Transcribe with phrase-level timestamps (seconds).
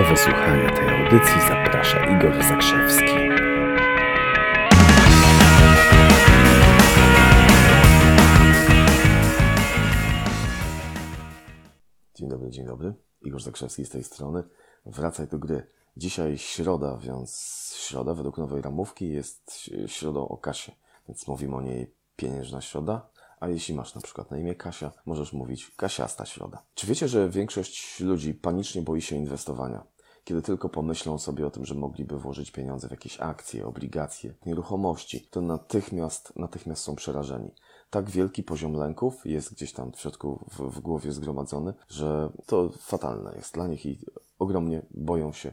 [0.00, 3.04] Do wysłuchania tej audycji zaprasza Igor Zakrzewski.
[12.14, 12.94] Dzień dobry, dzień dobry.
[13.22, 14.42] Igor Zakrzewski z tej strony.
[14.86, 15.66] Wracaj do gry.
[15.96, 17.30] Dzisiaj środa, więc
[17.78, 20.72] środa według nowej ramówki jest środą o kasie.
[21.08, 23.10] Więc mówimy o niej pieniężna środa,
[23.40, 26.62] a jeśli masz na przykład na imię Kasia, możesz mówić kasiasta środa.
[26.74, 29.86] Czy wiecie, że większość ludzi panicznie boi się inwestowania?
[30.24, 35.28] Kiedy tylko pomyślą sobie o tym, że mogliby włożyć pieniądze w jakieś akcje, obligacje, nieruchomości,
[35.30, 37.50] to natychmiast, natychmiast są przerażeni.
[37.90, 42.70] Tak wielki poziom lęków jest gdzieś tam w środku, w, w głowie zgromadzony, że to
[42.78, 43.98] fatalne jest dla nich i
[44.38, 45.52] ogromnie boją się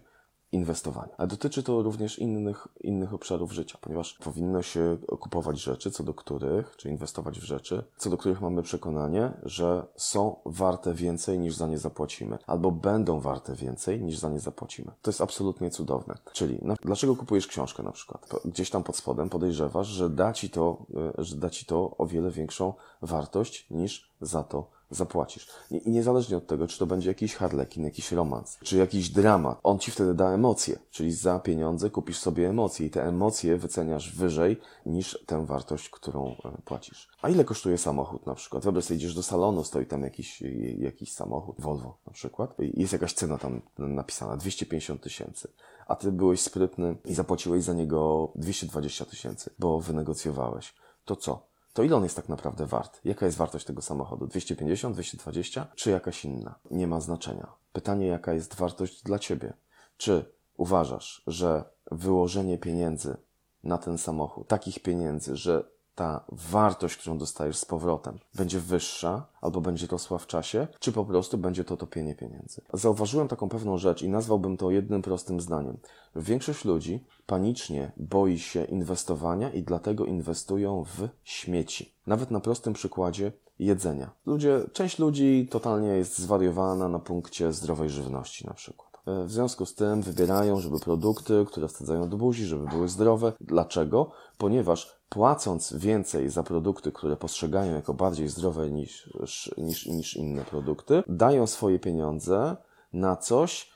[0.51, 1.13] inwestowania.
[1.17, 6.13] A dotyczy to również innych, innych obszarów życia, ponieważ powinno się kupować rzeczy, co do
[6.13, 11.55] których, czy inwestować w rzeczy, co do których mamy przekonanie, że są warte więcej niż
[11.55, 14.91] za nie zapłacimy, albo będą warte więcej niż za nie zapłacimy.
[15.01, 16.17] To jest absolutnie cudowne.
[16.33, 18.29] Czyli na, dlaczego kupujesz książkę na przykład?
[18.45, 20.85] Gdzieś tam pod spodem podejrzewasz, że da ci to,
[21.19, 25.47] y, że da ci to o wiele większą wartość niż za to zapłacisz.
[25.71, 29.79] I niezależnie od tego, czy to będzie jakiś harlekin, jakiś romans, czy jakiś dramat, on
[29.79, 30.79] ci wtedy da emocje.
[30.91, 36.35] Czyli za pieniądze kupisz sobie emocje i te emocje wyceniasz wyżej niż tę wartość, którą
[36.45, 37.09] e, płacisz.
[37.21, 38.63] A ile kosztuje samochód na przykład?
[38.63, 40.43] Wyobraź sobie, idziesz do salonu, stoi tam jakiś,
[40.77, 45.47] jakiś samochód, Volvo na przykład, i jest jakaś cena tam napisana, 250 tysięcy
[45.87, 50.73] a ty byłeś sprytny i zapłaciłeś za niego 220 tysięcy, bo wynegocjowałeś.
[51.05, 51.47] To co?
[51.77, 53.01] To ile on jest tak naprawdę wart?
[53.05, 54.27] Jaka jest wartość tego samochodu?
[54.27, 56.59] 250, 220 czy jakaś inna?
[56.71, 57.53] Nie ma znaczenia.
[57.73, 59.53] Pytanie, jaka jest wartość dla ciebie?
[59.97, 63.17] Czy uważasz, że wyłożenie pieniędzy
[63.63, 65.63] na ten samochód, takich pieniędzy, że
[65.97, 71.05] ta wartość, którą dostajesz z powrotem, będzie wyższa albo będzie rosła w czasie, czy po
[71.05, 72.61] prostu będzie to topienie pieniędzy.
[72.73, 75.77] Zauważyłem taką pewną rzecz i nazwałbym to jednym prostym zdaniem.
[76.15, 81.93] Większość ludzi panicznie boi się inwestowania i dlatego inwestują w śmieci.
[82.07, 84.11] Nawet na prostym przykładzie jedzenia.
[84.25, 88.87] Ludzie, część ludzi totalnie jest zwariowana na punkcie zdrowej żywności na przykład.
[89.07, 93.33] E, w związku z tym wybierają, żeby produkty, które wsadzają do buzi, żeby były zdrowe.
[93.41, 94.11] Dlaczego?
[94.37, 99.13] Ponieważ płacąc więcej za produkty, które postrzegają jako bardziej zdrowe niż,
[99.57, 102.57] niż, niż inne produkty, dają swoje pieniądze
[102.93, 103.71] na coś,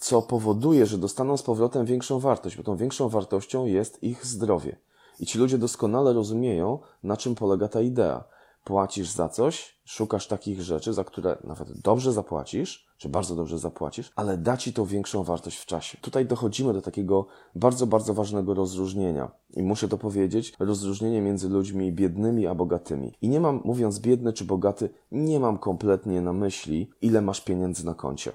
[0.00, 4.76] co powoduje, że dostaną z powrotem większą wartość, bo tą większą wartością jest ich zdrowie.
[5.20, 8.24] I ci ludzie doskonale rozumieją, na czym polega ta idea
[8.64, 14.12] płacisz za coś, szukasz takich rzeczy, za które nawet dobrze zapłacisz, czy bardzo dobrze zapłacisz,
[14.16, 15.98] ale da ci to większą wartość w czasie.
[16.00, 19.30] Tutaj dochodzimy do takiego bardzo, bardzo ważnego rozróżnienia.
[19.50, 23.12] I muszę to powiedzieć, rozróżnienie między ludźmi biednymi a bogatymi.
[23.22, 27.86] I nie mam, mówiąc biedny czy bogaty, nie mam kompletnie na myśli, ile masz pieniędzy
[27.86, 28.32] na koncie.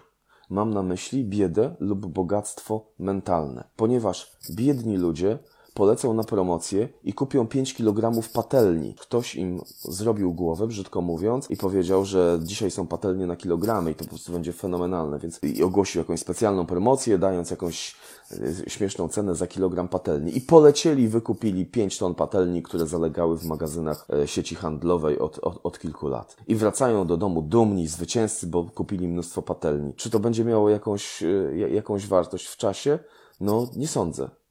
[0.49, 5.39] Mam na myśli biedę lub bogactwo mentalne, ponieważ biedni ludzie
[5.73, 8.95] polecą na promocję i kupią 5 kg patelni.
[8.99, 13.95] Ktoś im zrobił głowę, brzydko mówiąc, i powiedział, że dzisiaj są patelnie na kilogramy i
[13.95, 17.95] to po prostu będzie fenomenalne, więc i ogłosił jakąś specjalną promocję, dając jakąś
[18.31, 20.37] e, śmieszną cenę za kilogram patelni.
[20.37, 25.59] I polecieli, wykupili 5 ton patelni, które zalegały w magazynach e, sieci handlowej od, od,
[25.63, 26.37] od kilku lat.
[26.47, 29.93] I wracają do domu dumni, zwycięzcy, bo kupili mnóstwo patelni.
[29.93, 32.99] Czy to będzie miało jakąś, e, jakąś wartość w czasie?
[33.39, 34.42] No, nie sądzę.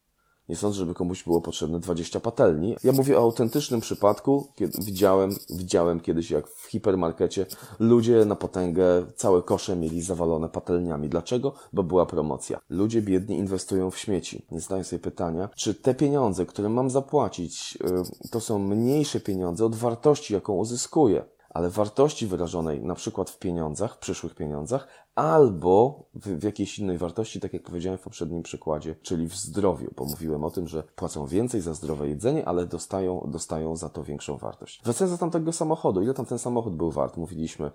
[0.52, 2.76] Nie sądzę, żeby komuś było potrzebne 20 patelni.
[2.84, 7.46] Ja mówię o autentycznym przypadku, kiedy widziałem, widziałem kiedyś, jak w hipermarkecie
[7.78, 11.08] ludzie na potęgę całe kosze mieli zawalone patelniami.
[11.08, 11.52] Dlaczego?
[11.72, 12.60] Bo była promocja.
[12.70, 14.46] Ludzie biedni inwestują w śmieci.
[14.50, 17.78] Nie zdają sobie pytania, czy te pieniądze, które mam zapłacić,
[18.24, 21.24] y, to są mniejsze pieniądze od wartości, jaką uzyskuję
[21.54, 26.98] ale wartości wyrażonej na przykład w pieniądzach, w przyszłych pieniądzach, albo w, w, jakiejś innej
[26.98, 30.82] wartości, tak jak powiedziałem w poprzednim przykładzie, czyli w zdrowiu, bo mówiłem o tym, że
[30.82, 34.80] płacą więcej za zdrowe jedzenie, ale dostają, dostają za to większą wartość.
[34.84, 37.16] Wracając do tamtego samochodu, ile tam ten samochód był wart?
[37.16, 37.70] Mówiliśmy,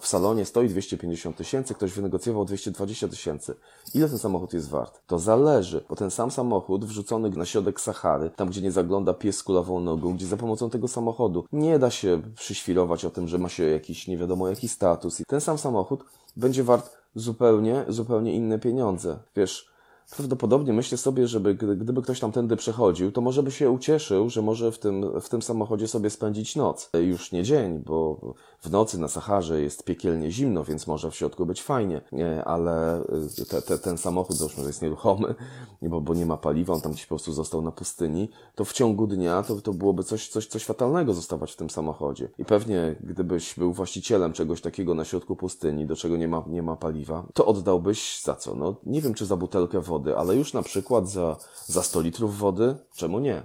[0.00, 3.54] w salonie stoi 250 tysięcy, ktoś wynegocjował 220 tysięcy.
[3.94, 5.00] Ile ten samochód jest wart?
[5.06, 9.42] To zależy, bo ten sam samochód wrzucony na środek Sahary, tam gdzie nie zagląda pies
[9.42, 13.48] kulawą nogą, gdzie za pomocą tego samochodu nie da się przyświrować o tym, że ma
[13.48, 15.20] się jakiś nie wiadomo jaki status.
[15.20, 16.04] I ten sam samochód
[16.36, 19.18] będzie wart zupełnie, zupełnie inne pieniądze.
[19.36, 19.70] Wiesz,
[20.16, 24.30] Prawdopodobnie myślę sobie, żeby gdy- gdyby ktoś tam tędy przechodził, to może by się ucieszył,
[24.30, 26.90] że może w tym, w tym samochodzie sobie spędzić noc.
[26.94, 28.20] Już nie dzień, bo
[28.60, 33.02] w nocy na Saharze jest piekielnie zimno, więc może w środku być fajnie, Nie, ale
[33.38, 35.34] y, te, te, ten samochód, załóżmy, jest nieruchomy,
[35.82, 38.72] bo, bo nie ma paliwa, on tam gdzieś po prostu został na pustyni, to w
[38.72, 42.28] ciągu dnia to, to byłoby coś, coś, coś fatalnego zostawać w tym samochodzie.
[42.38, 46.62] I pewnie gdybyś był właścicielem czegoś takiego na środku pustyni, do czego nie ma, nie
[46.62, 48.54] ma paliwa, to oddałbyś za co?
[48.54, 51.36] No nie wiem, czy za butelkę wody, ale już na przykład za,
[51.66, 52.76] za 100 litrów wody?
[52.94, 53.42] Czemu nie?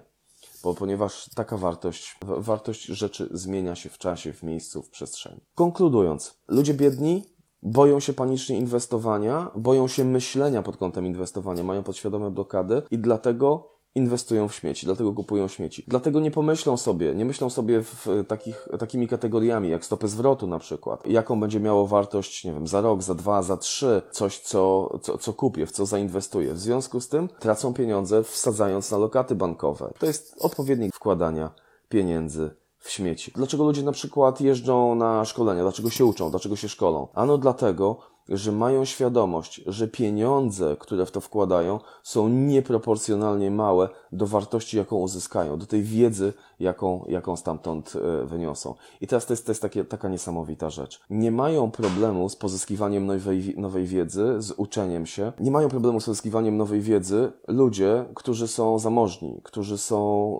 [0.63, 5.41] Bo, ponieważ taka wartość, wa- wartość rzeczy zmienia się w czasie, w miejscu, w przestrzeni.
[5.55, 7.23] Konkludując, ludzie biedni
[7.63, 13.74] boją się panicznie inwestowania, boją się myślenia pod kątem inwestowania, mają podświadome blokady i dlatego
[13.95, 15.83] inwestują w śmieci, dlatego kupują śmieci.
[15.87, 20.59] Dlatego nie pomyślą sobie, nie myślą sobie w takich, takimi kategoriami jak stopy zwrotu na
[20.59, 21.07] przykład.
[21.07, 25.17] Jaką będzie miało wartość, nie wiem, za rok, za dwa, za trzy, coś co, co,
[25.17, 26.53] co kupię, w co zainwestuję.
[26.53, 29.93] W związku z tym tracą pieniądze wsadzając na lokaty bankowe.
[29.99, 31.51] To jest odpowiednik wkładania
[31.89, 33.31] pieniędzy w śmieci.
[33.35, 35.61] Dlaczego ludzie na przykład jeżdżą na szkolenia?
[35.61, 36.29] Dlaczego się uczą?
[36.29, 37.07] Dlaczego się szkolą?
[37.13, 37.97] Ano dlatego,
[38.29, 44.95] że mają świadomość, że pieniądze, które w to wkładają, są nieproporcjonalnie małe do wartości, jaką
[44.95, 48.75] uzyskają, do tej wiedzy, jaką, jaką stamtąd e, wyniosą.
[49.01, 51.01] I teraz to jest, to jest takie, taka niesamowita rzecz.
[51.09, 55.31] Nie mają problemu z pozyskiwaniem nowej, nowej wiedzy, z uczeniem się.
[55.39, 60.37] Nie mają problemu z pozyskiwaniem nowej wiedzy ludzie, którzy są zamożni, którzy są,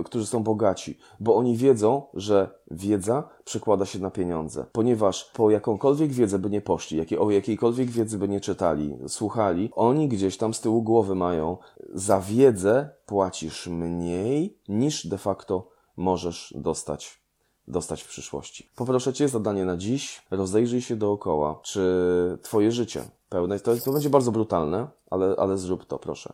[0.00, 4.64] e, którzy są bogaci, bo oni wiedzą, że wiedza przekłada się na pieniądze.
[4.72, 9.70] Ponieważ po jakąkolwiek wiedzę by nie poszli, jakie, o jakiejkolwiek wiedzy by nie czytali, słuchali,
[9.74, 11.56] oni gdzieś tam z tyłu głowy mają,
[11.94, 17.20] za wiedzę płacisz mniej niż de facto możesz dostać
[17.68, 18.70] dostać w przyszłości.
[18.76, 20.22] Poproszę Cię zadanie na dziś.
[20.30, 25.84] Rozejrzyj się dookoła, czy Twoje życie pełne, to, to będzie bardzo brutalne, ale, ale zrób
[25.84, 26.32] to, proszę.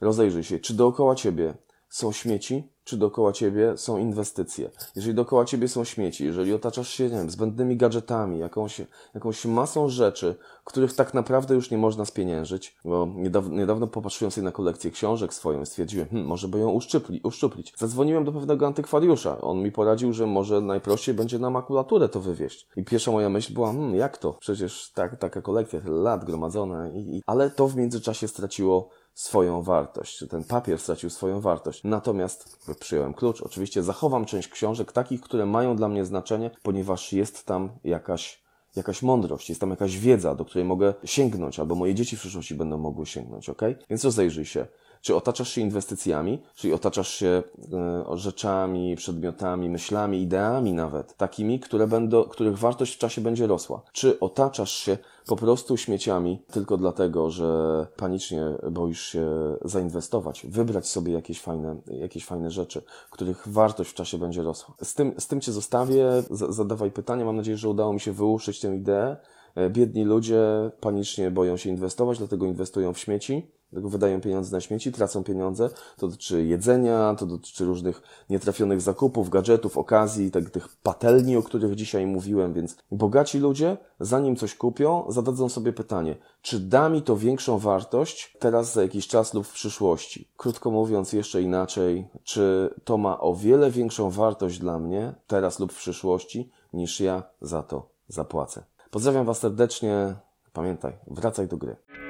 [0.00, 1.54] Rozejrzyj się, czy dookoła Ciebie
[1.94, 4.70] są śmieci, czy dookoła Ciebie są inwestycje.
[4.96, 8.80] Jeżeli dookoła Ciebie są śmieci, jeżeli otaczasz się, nie wiem, zbędnymi gadżetami, jakąś,
[9.14, 14.44] jakąś masą rzeczy, których tak naprawdę już nie można spieniężyć, bo niedawno, niedawno popatrzyłem sobie
[14.44, 17.72] na kolekcję książek swoją i stwierdziłem, hm, może by ją uszczypli, uszczuplić.
[17.76, 19.40] Zadzwoniłem do pewnego antykwariusza.
[19.40, 22.68] On mi poradził, że może najprościej będzie na makulaturę to wywieźć.
[22.76, 24.32] I pierwsza moja myśl była, hmm, jak to?
[24.32, 26.88] Przecież tak, taka kolekcja, lat gromadzona.
[26.88, 27.22] I, i...
[27.26, 30.24] Ale to w międzyczasie straciło swoją wartość.
[30.30, 31.84] Ten papier stracił swoją wartość.
[31.84, 33.42] Natomiast przyjąłem klucz.
[33.42, 38.42] Oczywiście zachowam część książek, takich, które mają dla mnie znaczenie, ponieważ jest tam jakaś,
[38.76, 42.54] jakaś mądrość, jest tam jakaś wiedza, do której mogę sięgnąć, albo moje dzieci w przyszłości
[42.54, 43.62] będą mogły sięgnąć, ok?
[43.90, 44.66] Więc rozejrzyj się.
[45.04, 47.42] Czy otaczasz się inwestycjami, czyli otaczasz się
[47.72, 53.82] e, rzeczami, przedmiotami, myślami, ideami nawet, takimi, które będą, których wartość w czasie będzie rosła?
[53.92, 59.26] Czy otaczasz się po prostu śmieciami tylko dlatego, że panicznie boisz się
[59.64, 64.74] zainwestować, wybrać sobie jakieś fajne, jakieś fajne rzeczy, których wartość w czasie będzie rosła?
[64.82, 68.12] Z tym, z tym Cię zostawię, Z- zadawaj pytania, mam nadzieję, że udało mi się
[68.12, 69.16] wyłuszyć tę ideę.
[69.54, 70.40] E, Biedni ludzie
[70.80, 75.70] panicznie boją się inwestować, dlatego inwestują w śmieci, wydają pieniądze na śmieci, tracą pieniądze.
[75.96, 81.74] To dotyczy jedzenia, to dotyczy różnych nietrafionych zakupów, gadżetów, okazji, tak, tych patelni, o których
[81.74, 87.16] dzisiaj mówiłem, więc bogaci ludzie, zanim coś kupią, zadadzą sobie pytanie, czy da mi to
[87.16, 90.28] większą wartość teraz za jakiś czas lub w przyszłości?
[90.36, 95.72] Krótko mówiąc, jeszcze inaczej, czy to ma o wiele większą wartość dla mnie teraz lub
[95.72, 98.64] w przyszłości, niż ja za to zapłacę?
[98.90, 100.14] Pozdrawiam Was serdecznie.
[100.52, 102.03] Pamiętaj, wracaj do gry.